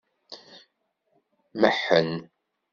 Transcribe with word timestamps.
Meḥḥen. 1.59 2.11